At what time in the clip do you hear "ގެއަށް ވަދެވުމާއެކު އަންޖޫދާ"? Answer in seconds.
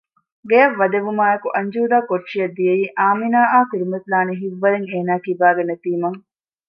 0.49-1.97